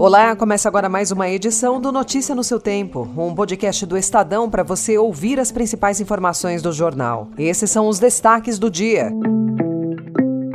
Olá, 0.00 0.34
começa 0.34 0.66
agora 0.66 0.88
mais 0.88 1.10
uma 1.10 1.28
edição 1.28 1.78
do 1.78 1.92
Notícia 1.92 2.34
no 2.34 2.42
seu 2.42 2.58
Tempo, 2.58 3.06
um 3.18 3.34
podcast 3.34 3.84
do 3.84 3.98
Estadão 3.98 4.48
para 4.48 4.62
você 4.62 4.96
ouvir 4.96 5.38
as 5.38 5.52
principais 5.52 6.00
informações 6.00 6.62
do 6.62 6.72
jornal. 6.72 7.28
Esses 7.36 7.70
são 7.70 7.86
os 7.86 7.98
destaques 7.98 8.58
do 8.58 8.70
dia. 8.70 9.12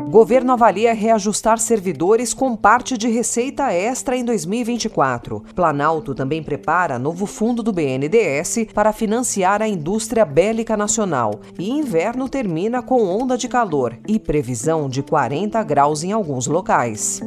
Governo 0.09 0.53
avalia 0.53 0.95
reajustar 0.95 1.59
servidores 1.59 2.33
com 2.33 2.55
parte 2.55 2.97
de 2.97 3.07
receita 3.07 3.71
extra 3.71 4.17
em 4.17 4.25
2024. 4.25 5.43
Planalto 5.53 6.15
também 6.15 6.41
prepara 6.41 6.97
novo 6.97 7.27
fundo 7.27 7.61
do 7.61 7.71
BNDES 7.71 8.65
para 8.73 8.91
financiar 8.91 9.61
a 9.61 9.67
indústria 9.67 10.25
bélica 10.25 10.75
nacional. 10.75 11.39
E 11.59 11.69
inverno 11.69 12.27
termina 12.27 12.81
com 12.81 13.03
onda 13.03 13.37
de 13.37 13.47
calor 13.47 13.95
e 14.07 14.17
previsão 14.17 14.89
de 14.89 15.03
40 15.03 15.61
graus 15.61 16.03
em 16.03 16.11
alguns 16.11 16.47
locais. 16.47 17.21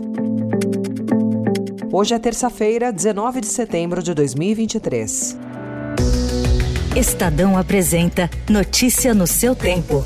Hoje 1.98 2.14
é 2.14 2.18
terça-feira, 2.20 2.92
19 2.92 3.40
de 3.40 3.48
setembro 3.48 4.00
de 4.00 4.14
2023. 4.14 5.36
Estadão 6.96 7.58
apresenta 7.58 8.30
Notícia 8.48 9.12
no 9.12 9.26
seu 9.26 9.52
tempo. 9.56 10.04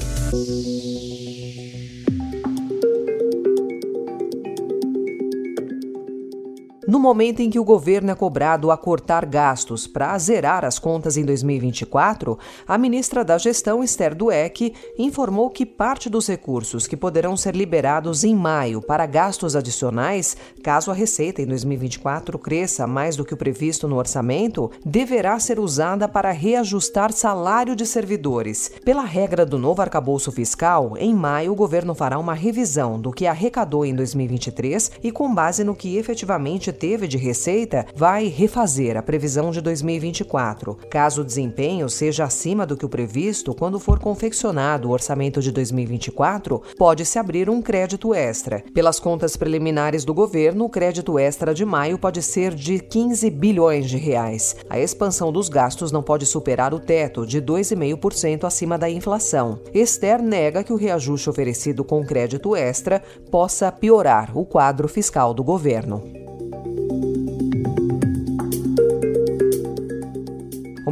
No 6.87 6.99
momento 6.99 7.39
em 7.39 7.49
que 7.49 7.61
o 7.61 7.65
governo 7.65 8.11
é 8.11 8.15
cobrado 8.15 8.69
a 8.73 8.77
cortar 8.77 9.25
gastos 9.25 9.87
para 9.87 10.19
zerar 10.19 10.65
as 10.65 10.81
contas 10.81 11.17
em 11.17 11.25
2024, 11.25 12.37
a 12.67 12.77
ministra 12.77 13.25
da 13.25 13.39
Gestão, 13.39 13.85
Esther 13.85 14.17
Dueck, 14.17 14.75
informou 14.99 15.49
que 15.49 15.65
parte 15.65 16.11
dos 16.11 16.27
recursos 16.27 16.89
que 16.89 16.97
poderão 16.97 17.37
ser 17.37 17.55
liberados 17.55 18.25
em 18.25 18.35
maio 18.35 18.83
para 18.83 19.07
gastos 19.07 19.55
adicionais, 19.55 20.37
caso 20.61 20.91
a 20.91 20.95
receita 20.95 21.41
em 21.41 21.47
2024 21.47 22.37
cresça 22.37 22.85
mais 22.85 23.15
do 23.15 23.25
que 23.25 23.35
o 23.35 23.37
previsto 23.37 23.87
no 23.87 23.97
orçamento, 23.97 24.69
deverá 24.85 25.39
ser 25.39 25.61
usada 25.61 26.09
para 26.09 26.33
reajustar 26.33 27.13
salário 27.13 27.77
de 27.77 27.87
servidores. 27.87 28.73
Pela 28.85 29.05
regra 29.05 29.47
do 29.47 29.57
novo 29.57 29.81
arcabouço 29.81 30.33
fiscal, 30.33 30.97
em 30.99 31.15
maio 31.15 31.53
o 31.53 31.57
governo 31.57 31.95
fará 31.95 32.19
uma 32.19 32.35
revisão 32.35 33.01
do 33.01 33.13
que 33.13 33.29
arrecadou 33.29 33.87
em 33.87 33.95
2023 33.95 34.91
e, 35.01 35.13
com 35.13 35.33
base 35.33 35.63
no 35.63 35.77
que 35.77 35.97
efetivamente 35.97 36.72
teve 36.73 37.07
de 37.07 37.17
receita, 37.17 37.87
vai 37.95 38.27
refazer 38.27 38.97
a 38.97 39.03
previsão 39.03 39.51
de 39.51 39.61
2024. 39.61 40.79
Caso 40.91 41.23
o 41.23 41.25
desempenho 41.25 41.89
seja 41.89 42.25
acima 42.25 42.67
do 42.67 42.77
que 42.77 42.87
o 42.87 42.89
previsto, 42.89 43.55
quando 43.55 43.79
for 43.79 43.99
confeccionado 43.99 44.89
o 44.89 44.93
orçamento 44.93 45.41
de 45.41 45.53
2024, 45.53 46.63
pode-se 46.77 47.19
abrir 47.19 47.49
um 47.51 47.61
crédito 47.61 48.15
extra. 48.15 48.63
Pelas 48.75 48.99
contas 48.99 49.37
preliminares 49.37 50.05
do 50.05 50.15
governo, 50.15 50.65
o 50.65 50.71
crédito 50.71 51.19
extra 51.19 51.55
de 51.55 51.65
maio 51.65 51.99
pode 51.99 52.23
ser 52.23 52.55
de 52.55 52.79
15 52.79 53.31
bilhões 53.31 53.89
de 53.89 53.97
reais. 53.97 54.57
A 54.69 54.79
expansão 54.79 55.31
dos 55.33 55.49
gastos 55.49 55.93
não 55.93 56.03
pode 56.03 56.27
superar 56.27 56.73
o 56.75 56.81
teto 56.81 57.27
de 57.27 57.41
2,5% 57.41 58.45
acima 58.45 58.79
da 58.79 58.89
inflação. 58.89 59.61
Esther 59.75 60.23
nega 60.23 60.65
que 60.65 60.73
o 60.73 60.77
reajuste 60.77 61.29
oferecido 61.29 61.85
com 61.85 62.05
crédito 62.05 62.57
extra 62.57 63.03
possa 63.31 63.71
piorar 63.71 64.37
o 64.37 64.45
quadro 64.45 64.89
fiscal 64.89 65.35
do 65.35 65.45
governo. 65.45 66.32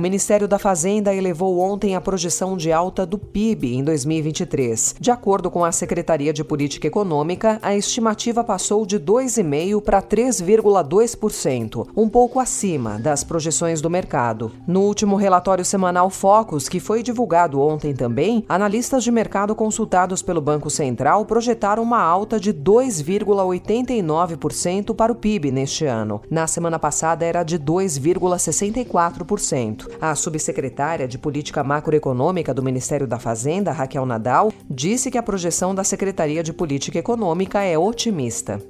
O 0.01 0.03
Ministério 0.03 0.49
da 0.49 0.59
Fazenda 0.59 1.15
elevou 1.15 1.59
ontem 1.59 1.95
a 1.95 2.01
projeção 2.01 2.57
de 2.57 2.73
alta 2.73 3.05
do 3.05 3.19
PIB 3.19 3.77
em 3.77 3.85
2023. 3.85 4.95
De 4.99 5.11
acordo 5.11 5.51
com 5.51 5.63
a 5.63 5.71
Secretaria 5.71 6.33
de 6.33 6.43
Política 6.43 6.87
Econômica, 6.87 7.59
a 7.61 7.77
estimativa 7.77 8.43
passou 8.43 8.87
de 8.87 8.99
2,5% 8.99 9.83
para 9.83 10.01
3,2%, 10.01 11.87
um 11.95 12.09
pouco 12.09 12.41
acima 12.41 12.99
das 12.99 13.23
projeções 13.23 13.83
do 13.83 13.91
mercado. 13.91 14.51
No 14.67 14.81
último 14.81 15.17
relatório 15.17 15.67
semanal 15.67 16.09
Focus, 16.09 16.67
que 16.67 16.81
foi 16.81 17.03
divulgado 17.03 17.61
ontem 17.61 17.93
também, 17.93 18.43
analistas 18.49 19.05
de 19.05 19.13
mercado 19.13 19.55
consultados 19.55 20.23
pelo 20.23 20.41
Banco 20.41 20.71
Central 20.71 21.27
projetaram 21.27 21.83
uma 21.83 22.01
alta 22.01 22.41
de 22.41 22.55
2,89% 22.55 24.95
para 24.95 25.13
o 25.13 25.17
PIB 25.17 25.51
neste 25.51 25.85
ano. 25.85 26.23
Na 26.31 26.47
semana 26.47 26.79
passada 26.79 27.23
era 27.23 27.43
de 27.43 27.59
2,64%. 27.59 29.90
A 30.01 30.15
subsecretária 30.15 31.09
de 31.09 31.19
Política 31.19 31.65
Macroeconômica 31.65 32.53
do 32.53 32.63
Ministério 32.63 33.07
da 33.07 33.19
Fazenda, 33.19 33.73
Raquel 33.73 34.05
Nadal, 34.05 34.53
disse 34.69 35.11
que 35.11 35.19
a 35.19 35.23
projeção 35.23 35.75
da 35.75 35.85
Secretaria 35.85 36.43
de 36.43 36.53
Política 36.53 36.99
Econômica 36.99 37.63
é 37.63 37.79
otimista. 37.79 38.63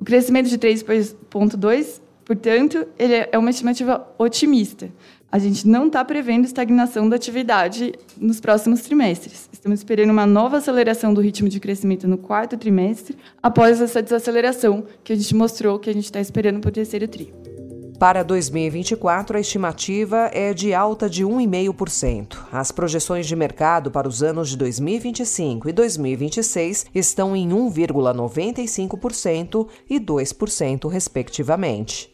O 0.00 0.04
crescimento 0.04 0.48
de 0.48 0.58
3,2, 0.58 2.00
portanto, 2.24 2.86
ele 2.98 3.28
é 3.30 3.38
uma 3.38 3.50
estimativa 3.50 4.06
otimista. 4.18 4.90
A 5.32 5.38
gente 5.38 5.68
não 5.68 5.86
está 5.86 6.04
prevendo 6.04 6.44
estagnação 6.44 7.08
da 7.08 7.16
atividade 7.16 7.92
nos 8.18 8.40
próximos 8.40 8.80
trimestres. 8.80 9.48
Estamos 9.52 9.80
esperando 9.80 10.10
uma 10.10 10.26
nova 10.26 10.56
aceleração 10.56 11.14
do 11.14 11.20
ritmo 11.20 11.48
de 11.48 11.60
crescimento 11.60 12.08
no 12.08 12.18
quarto 12.18 12.56
trimestre, 12.56 13.16
após 13.42 13.80
essa 13.80 14.02
desaceleração 14.02 14.84
que 15.04 15.12
a 15.12 15.16
gente 15.16 15.34
mostrou 15.34 15.78
que 15.78 15.88
a 15.88 15.92
gente 15.92 16.06
está 16.06 16.20
esperando 16.20 16.60
para 16.60 16.70
o 16.70 16.72
terceiro 16.72 17.06
trimestre. 17.06 17.49
Para 18.00 18.22
2024, 18.22 19.36
a 19.36 19.40
estimativa 19.40 20.30
é 20.32 20.54
de 20.54 20.72
alta 20.72 21.06
de 21.06 21.22
1,5%. 21.22 22.38
As 22.50 22.72
projeções 22.72 23.26
de 23.26 23.36
mercado 23.36 23.90
para 23.90 24.08
os 24.08 24.22
anos 24.22 24.48
de 24.48 24.56
2025 24.56 25.68
e 25.68 25.72
2026 25.72 26.86
estão 26.94 27.36
em 27.36 27.50
1,95% 27.50 29.68
e 29.90 30.00
2%, 30.00 30.88
respectivamente. 30.88 32.09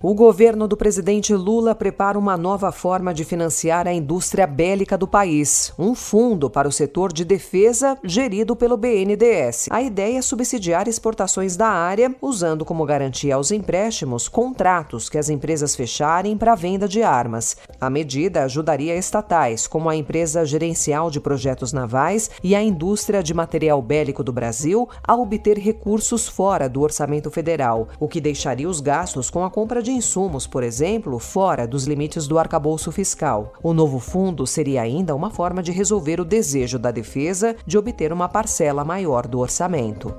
O 0.00 0.14
governo 0.14 0.68
do 0.68 0.76
presidente 0.76 1.34
Lula 1.34 1.74
prepara 1.74 2.16
uma 2.16 2.36
nova 2.36 2.70
forma 2.70 3.12
de 3.12 3.24
financiar 3.24 3.88
a 3.88 3.92
indústria 3.92 4.46
bélica 4.46 4.96
do 4.96 5.08
país, 5.08 5.72
um 5.76 5.92
fundo 5.92 6.48
para 6.48 6.68
o 6.68 6.72
setor 6.72 7.12
de 7.12 7.24
defesa 7.24 7.98
gerido 8.04 8.54
pelo 8.54 8.76
BNDES. 8.76 9.66
A 9.68 9.82
ideia 9.82 10.18
é 10.18 10.22
subsidiar 10.22 10.86
exportações 10.86 11.56
da 11.56 11.66
área, 11.66 12.14
usando 12.22 12.64
como 12.64 12.86
garantia 12.86 13.34
aos 13.34 13.50
empréstimos 13.50 14.28
contratos 14.28 15.08
que 15.08 15.18
as 15.18 15.28
empresas 15.28 15.74
fecharem 15.74 16.38
para 16.38 16.52
a 16.52 16.54
venda 16.54 16.86
de 16.86 17.02
armas. 17.02 17.56
A 17.80 17.90
medida 17.90 18.44
ajudaria 18.44 18.94
estatais, 18.94 19.66
como 19.66 19.88
a 19.88 19.96
empresa 19.96 20.46
gerencial 20.46 21.10
de 21.10 21.18
projetos 21.18 21.72
navais 21.72 22.30
e 22.40 22.54
a 22.54 22.62
indústria 22.62 23.20
de 23.20 23.34
material 23.34 23.82
bélico 23.82 24.22
do 24.22 24.32
Brasil, 24.32 24.88
a 25.02 25.16
obter 25.16 25.58
recursos 25.58 26.28
fora 26.28 26.68
do 26.68 26.82
orçamento 26.82 27.32
federal, 27.32 27.88
o 27.98 28.06
que 28.06 28.20
deixaria 28.20 28.68
os 28.68 28.80
gastos 28.80 29.28
com 29.28 29.44
a 29.44 29.50
compra 29.50 29.82
de 29.82 29.87
de 29.88 29.92
insumos, 29.92 30.46
por 30.46 30.62
exemplo, 30.62 31.18
fora 31.18 31.66
dos 31.66 31.84
limites 31.84 32.28
do 32.28 32.38
arcabouço 32.38 32.92
fiscal. 32.92 33.54
O 33.62 33.72
novo 33.72 33.98
fundo 33.98 34.46
seria 34.46 34.82
ainda 34.82 35.14
uma 35.14 35.30
forma 35.30 35.62
de 35.62 35.72
resolver 35.72 36.20
o 36.20 36.26
desejo 36.26 36.78
da 36.78 36.90
defesa 36.90 37.56
de 37.66 37.78
obter 37.78 38.12
uma 38.12 38.28
parcela 38.28 38.84
maior 38.84 39.26
do 39.26 39.38
orçamento. 39.38 40.14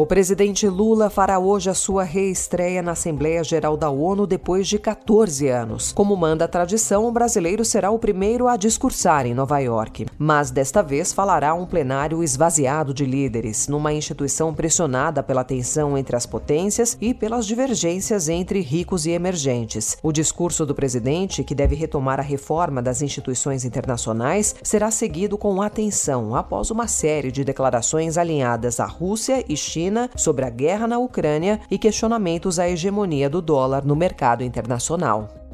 O 0.00 0.06
presidente 0.06 0.68
Lula 0.68 1.10
fará 1.10 1.40
hoje 1.40 1.68
a 1.68 1.74
sua 1.74 2.04
reestreia 2.04 2.80
na 2.80 2.92
Assembleia 2.92 3.42
Geral 3.42 3.76
da 3.76 3.90
ONU 3.90 4.28
depois 4.28 4.68
de 4.68 4.78
14 4.78 5.48
anos. 5.48 5.90
Como 5.90 6.16
manda 6.16 6.44
a 6.44 6.48
tradição, 6.48 7.08
o 7.08 7.10
brasileiro 7.10 7.64
será 7.64 7.90
o 7.90 7.98
primeiro 7.98 8.46
a 8.46 8.56
discursar 8.56 9.26
em 9.26 9.34
Nova 9.34 9.58
York. 9.58 10.06
Mas 10.16 10.52
desta 10.52 10.84
vez 10.84 11.12
falará 11.12 11.52
um 11.52 11.66
plenário 11.66 12.22
esvaziado 12.22 12.94
de 12.94 13.04
líderes, 13.04 13.66
numa 13.66 13.92
instituição 13.92 14.54
pressionada 14.54 15.20
pela 15.20 15.42
tensão 15.42 15.98
entre 15.98 16.14
as 16.14 16.26
potências 16.26 16.96
e 17.00 17.12
pelas 17.12 17.44
divergências 17.44 18.28
entre 18.28 18.60
ricos 18.60 19.04
e 19.04 19.10
emergentes. 19.10 19.98
O 20.00 20.12
discurso 20.12 20.64
do 20.64 20.76
presidente, 20.76 21.42
que 21.42 21.56
deve 21.56 21.74
retomar 21.74 22.20
a 22.20 22.22
reforma 22.22 22.80
das 22.80 23.02
instituições 23.02 23.64
internacionais, 23.64 24.54
será 24.62 24.92
seguido 24.92 25.36
com 25.36 25.60
atenção 25.60 26.36
após 26.36 26.70
uma 26.70 26.86
série 26.86 27.32
de 27.32 27.42
declarações 27.42 28.16
alinhadas 28.16 28.78
à 28.78 28.86
Rússia 28.86 29.44
e 29.48 29.56
China 29.56 29.87
China 29.88 30.10
sobre 30.14 30.44
a 30.44 30.50
guerra 30.50 30.86
na 30.86 30.98
Ucrânia 30.98 31.60
e 31.70 31.78
questionamentos 31.78 32.58
à 32.58 32.68
hegemonia 32.68 33.30
do 33.30 33.40
dólar 33.40 33.84
no 33.86 33.96
mercado 33.96 34.44
internacional. 34.44 35.47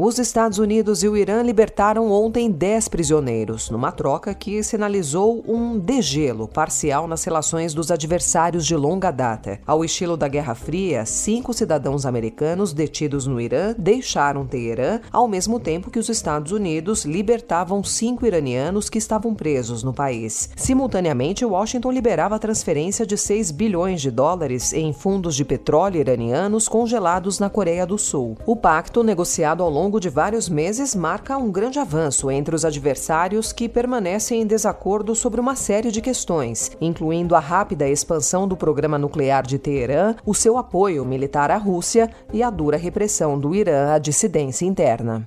Os 0.00 0.16
Estados 0.16 0.58
Unidos 0.58 1.02
e 1.02 1.08
o 1.08 1.16
Irã 1.16 1.42
libertaram 1.42 2.12
ontem 2.12 2.48
10 2.48 2.86
prisioneiros, 2.86 3.68
numa 3.68 3.90
troca 3.90 4.32
que 4.32 4.62
sinalizou 4.62 5.42
um 5.44 5.76
degelo 5.76 6.46
parcial 6.46 7.08
nas 7.08 7.24
relações 7.24 7.74
dos 7.74 7.90
adversários 7.90 8.64
de 8.64 8.76
longa 8.76 9.10
data. 9.10 9.58
Ao 9.66 9.84
estilo 9.84 10.16
da 10.16 10.28
Guerra 10.28 10.54
Fria, 10.54 11.04
cinco 11.04 11.52
cidadãos 11.52 12.06
americanos 12.06 12.72
detidos 12.72 13.26
no 13.26 13.40
Irã 13.40 13.74
deixaram 13.76 14.46
Teherã, 14.46 15.00
ao 15.10 15.26
mesmo 15.26 15.58
tempo 15.58 15.90
que 15.90 15.98
os 15.98 16.08
Estados 16.08 16.52
Unidos 16.52 17.04
libertavam 17.04 17.82
cinco 17.82 18.24
iranianos 18.24 18.88
que 18.88 18.98
estavam 18.98 19.34
presos 19.34 19.82
no 19.82 19.92
país. 19.92 20.48
Simultaneamente, 20.54 21.44
Washington 21.44 21.90
liberava 21.90 22.36
a 22.36 22.38
transferência 22.38 23.04
de 23.04 23.18
6 23.18 23.50
bilhões 23.50 24.00
de 24.00 24.12
dólares 24.12 24.72
em 24.72 24.92
fundos 24.92 25.34
de 25.34 25.44
petróleo 25.44 25.98
iranianos 25.98 26.68
congelados 26.68 27.40
na 27.40 27.50
Coreia 27.50 27.84
do 27.84 27.98
Sul. 27.98 28.38
O 28.46 28.54
pacto, 28.54 29.02
negociado 29.02 29.60
ao 29.60 29.68
longo 29.68 29.87
longo 29.88 29.98
de 29.98 30.10
vários 30.10 30.50
meses 30.50 30.94
marca 30.94 31.38
um 31.38 31.50
grande 31.50 31.78
avanço 31.78 32.30
entre 32.30 32.54
os 32.54 32.62
adversários 32.62 33.54
que 33.54 33.66
permanecem 33.66 34.42
em 34.42 34.46
desacordo 34.46 35.14
sobre 35.14 35.40
uma 35.40 35.56
série 35.56 35.90
de 35.90 36.02
questões, 36.02 36.70
incluindo 36.78 37.34
a 37.34 37.40
rápida 37.40 37.88
expansão 37.88 38.46
do 38.46 38.54
programa 38.54 38.98
nuclear 38.98 39.46
de 39.46 39.58
Teherã, 39.58 40.14
o 40.26 40.34
seu 40.34 40.58
apoio 40.58 41.06
militar 41.06 41.50
à 41.50 41.56
Rússia 41.56 42.10
e 42.34 42.42
a 42.42 42.50
dura 42.50 42.76
repressão 42.76 43.40
do 43.40 43.54
Irã 43.54 43.94
à 43.94 43.98
dissidência 43.98 44.66
interna. 44.66 45.26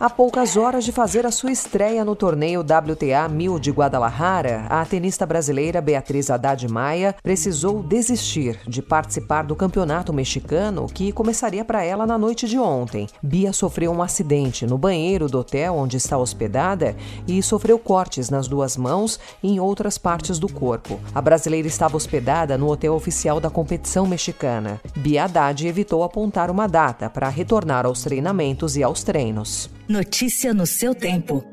Há 0.00 0.08
poucas 0.08 0.56
horas 0.56 0.84
de 0.84 0.92
fazer 0.92 1.26
a 1.26 1.30
sua 1.32 1.50
estreia 1.50 2.04
no 2.04 2.14
torneio 2.14 2.60
WTA 2.60 3.28
1000 3.28 3.58
de 3.58 3.72
Guadalajara, 3.72 4.64
a 4.70 4.84
tenista 4.84 5.26
brasileira 5.26 5.80
Beatriz 5.80 6.30
Haddad 6.30 6.68
Maia 6.68 7.16
precisou 7.20 7.82
desistir 7.82 8.60
de 8.64 8.80
participar 8.80 9.42
do 9.42 9.56
campeonato 9.56 10.12
mexicano 10.12 10.86
que 10.86 11.10
começaria 11.10 11.64
para 11.64 11.82
ela 11.82 12.06
na 12.06 12.16
noite 12.16 12.46
de 12.46 12.56
ontem. 12.60 13.08
Bia 13.20 13.52
sofreu 13.52 13.90
um 13.90 14.00
acidente 14.00 14.64
no 14.68 14.78
banheiro 14.78 15.28
do 15.28 15.40
hotel 15.40 15.74
onde 15.74 15.96
está 15.96 16.16
hospedada 16.16 16.94
e 17.26 17.42
sofreu 17.42 17.76
cortes 17.76 18.30
nas 18.30 18.46
duas 18.46 18.76
mãos 18.76 19.18
e 19.42 19.50
em 19.50 19.58
outras 19.58 19.98
partes 19.98 20.38
do 20.38 20.46
corpo. 20.46 21.00
A 21.12 21.20
brasileira 21.20 21.66
estava 21.66 21.96
hospedada 21.96 22.56
no 22.56 22.70
hotel 22.70 22.94
oficial 22.94 23.40
da 23.40 23.50
competição 23.50 24.06
mexicana. 24.06 24.80
Bia 24.94 25.24
Haddad 25.24 25.66
evitou 25.66 26.04
apontar 26.04 26.52
uma 26.52 26.68
data 26.68 27.10
para 27.10 27.28
retornar 27.28 27.84
aos 27.84 28.00
treinamentos 28.02 28.76
e 28.76 28.82
aos 28.84 29.02
treinos. 29.02 29.68
Notícia 29.88 30.52
no 30.52 30.66
seu 30.66 30.94
tempo. 30.94 31.47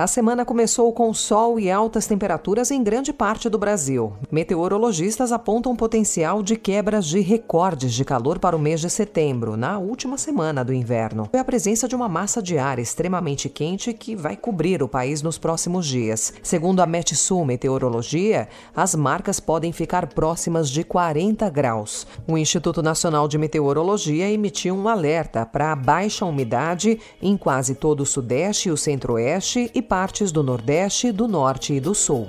A 0.00 0.06
semana 0.06 0.46
começou 0.46 0.90
com 0.94 1.12
sol 1.12 1.60
e 1.60 1.70
altas 1.70 2.06
temperaturas 2.06 2.70
em 2.70 2.82
grande 2.82 3.12
parte 3.12 3.50
do 3.50 3.58
Brasil. 3.58 4.14
Meteorologistas 4.32 5.30
apontam 5.30 5.76
potencial 5.76 6.42
de 6.42 6.56
quebras 6.56 7.04
de 7.04 7.20
recordes 7.20 7.92
de 7.92 8.02
calor 8.02 8.38
para 8.38 8.56
o 8.56 8.58
mês 8.58 8.80
de 8.80 8.88
setembro, 8.88 9.58
na 9.58 9.78
última 9.78 10.16
semana 10.16 10.64
do 10.64 10.72
inverno. 10.72 11.28
Foi 11.30 11.38
a 11.38 11.44
presença 11.44 11.86
de 11.86 11.94
uma 11.94 12.08
massa 12.08 12.40
de 12.40 12.56
ar 12.56 12.78
extremamente 12.78 13.50
quente 13.50 13.92
que 13.92 14.16
vai 14.16 14.38
cobrir 14.38 14.82
o 14.82 14.88
país 14.88 15.20
nos 15.20 15.36
próximos 15.36 15.86
dias. 15.86 16.32
Segundo 16.42 16.80
a 16.80 16.86
Metsul 16.86 17.44
Meteorologia, 17.44 18.48
as 18.74 18.94
marcas 18.94 19.38
podem 19.38 19.70
ficar 19.70 20.06
próximas 20.06 20.70
de 20.70 20.82
40 20.82 21.46
graus. 21.50 22.06
O 22.26 22.38
Instituto 22.38 22.82
Nacional 22.82 23.28
de 23.28 23.36
Meteorologia 23.36 24.30
emitiu 24.30 24.74
um 24.74 24.88
alerta 24.88 25.44
para 25.44 25.76
baixa 25.76 26.24
umidade 26.24 26.98
em 27.20 27.36
quase 27.36 27.74
todo 27.74 28.00
o 28.00 28.06
Sudeste 28.06 28.70
e 28.70 28.72
o 28.72 28.78
Centro-Oeste 28.78 29.70
e 29.74 29.89
partes 29.90 30.30
do 30.30 30.40
Nordeste, 30.40 31.10
do 31.10 31.26
Norte 31.26 31.72
e 31.72 31.80
do 31.80 31.96
Sul. 31.96 32.28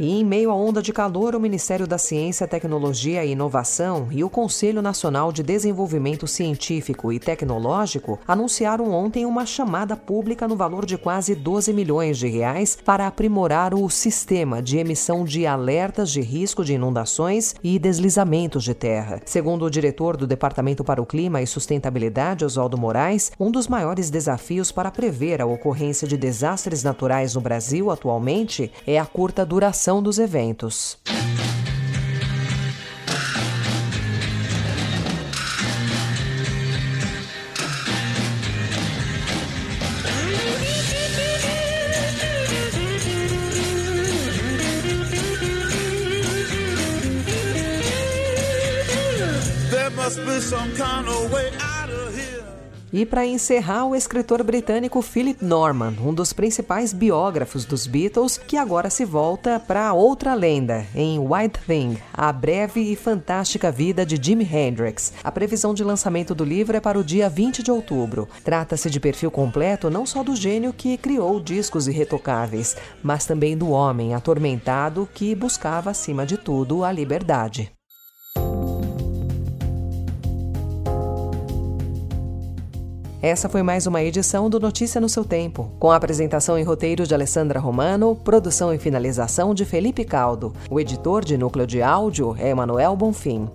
E 0.00 0.20
em 0.20 0.24
meio 0.24 0.52
à 0.52 0.54
onda 0.54 0.80
de 0.80 0.92
calor, 0.92 1.34
o 1.34 1.40
Ministério 1.40 1.84
da 1.84 1.98
Ciência, 1.98 2.46
Tecnologia 2.46 3.24
e 3.24 3.32
Inovação 3.32 4.06
e 4.12 4.22
o 4.22 4.30
Conselho 4.30 4.80
Nacional 4.80 5.32
de 5.32 5.42
Desenvolvimento 5.42 6.24
Científico 6.24 7.12
e 7.12 7.18
Tecnológico 7.18 8.20
anunciaram 8.24 8.92
ontem 8.92 9.26
uma 9.26 9.44
chamada 9.44 9.96
pública 9.96 10.46
no 10.46 10.54
valor 10.54 10.86
de 10.86 10.96
quase 10.96 11.34
12 11.34 11.72
milhões 11.72 12.16
de 12.16 12.28
reais 12.28 12.78
para 12.84 13.08
aprimorar 13.08 13.74
o 13.74 13.90
sistema 13.90 14.62
de 14.62 14.78
emissão 14.78 15.24
de 15.24 15.44
alertas 15.44 16.12
de 16.12 16.20
risco 16.20 16.64
de 16.64 16.74
inundações 16.74 17.56
e 17.60 17.76
deslizamentos 17.76 18.62
de 18.62 18.74
terra. 18.74 19.20
Segundo 19.24 19.64
o 19.64 19.70
diretor 19.70 20.16
do 20.16 20.28
Departamento 20.28 20.84
para 20.84 21.02
o 21.02 21.06
Clima 21.06 21.42
e 21.42 21.46
Sustentabilidade, 21.46 22.44
Oswaldo 22.44 22.78
Moraes, 22.78 23.32
um 23.38 23.50
dos 23.50 23.66
maiores 23.66 24.10
desafios 24.10 24.70
para 24.70 24.92
prever 24.92 25.42
a 25.42 25.46
ocorrência 25.46 26.06
de 26.06 26.16
desastres 26.16 26.84
naturais 26.84 27.34
no 27.34 27.40
Brasil 27.40 27.90
atualmente 27.90 28.70
é 28.86 28.96
a 28.96 29.04
curta 29.04 29.44
duração 29.44 29.87
dos 30.02 30.18
eventos. 30.18 30.98
There 49.70 49.90
must 49.96 50.18
be 50.18 50.40
some 50.40 50.74
kind 50.76 51.08
of 51.08 51.32
way. 51.32 51.67
E 52.90 53.04
para 53.04 53.26
encerrar, 53.26 53.84
o 53.84 53.94
escritor 53.94 54.42
britânico 54.42 55.02
Philip 55.02 55.44
Norman, 55.44 55.94
um 56.02 56.14
dos 56.14 56.32
principais 56.32 56.92
biógrafos 56.92 57.66
dos 57.66 57.86
Beatles, 57.86 58.38
que 58.38 58.56
agora 58.56 58.88
se 58.88 59.04
volta 59.04 59.60
para 59.60 59.92
outra 59.92 60.34
lenda, 60.34 60.86
em 60.94 61.18
White 61.18 61.60
Thing, 61.66 61.98
a 62.12 62.32
breve 62.32 62.80
e 62.80 62.96
fantástica 62.96 63.70
vida 63.70 64.06
de 64.06 64.18
Jimi 64.20 64.44
Hendrix. 64.44 65.12
A 65.22 65.30
previsão 65.30 65.74
de 65.74 65.84
lançamento 65.84 66.34
do 66.34 66.44
livro 66.44 66.76
é 66.76 66.80
para 66.80 66.98
o 66.98 67.04
dia 67.04 67.28
20 67.28 67.62
de 67.62 67.70
outubro. 67.70 68.26
Trata-se 68.42 68.88
de 68.88 68.98
perfil 68.98 69.30
completo 69.30 69.90
não 69.90 70.06
só 70.06 70.22
do 70.22 70.34
gênio 70.34 70.72
que 70.72 70.96
criou 70.96 71.38
discos 71.40 71.88
irretocáveis, 71.88 72.74
mas 73.02 73.26
também 73.26 73.56
do 73.56 73.70
homem 73.70 74.14
atormentado 74.14 75.06
que 75.12 75.34
buscava, 75.34 75.90
acima 75.90 76.24
de 76.24 76.38
tudo, 76.38 76.84
a 76.84 76.90
liberdade. 76.90 77.70
Essa 83.20 83.48
foi 83.48 83.64
mais 83.64 83.84
uma 83.84 84.00
edição 84.00 84.48
do 84.48 84.60
Notícia 84.60 85.00
no 85.00 85.08
seu 85.08 85.24
Tempo, 85.24 85.72
com 85.80 85.90
apresentação 85.90 86.56
e 86.56 86.62
roteiro 86.62 87.04
de 87.04 87.12
Alessandra 87.12 87.58
Romano, 87.58 88.14
produção 88.14 88.72
e 88.72 88.78
finalização 88.78 89.52
de 89.52 89.64
Felipe 89.64 90.04
Caldo. 90.04 90.54
O 90.70 90.78
editor 90.78 91.24
de 91.24 91.36
núcleo 91.36 91.66
de 91.66 91.82
áudio 91.82 92.36
é 92.38 92.50
Emanuel 92.50 92.94
Bonfim. 92.94 93.48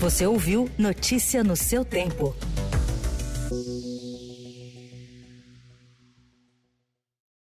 Você 0.00 0.26
ouviu 0.26 0.68
Notícia 0.76 1.44
no 1.44 1.54
seu 1.54 1.84
Tempo. 1.84 2.34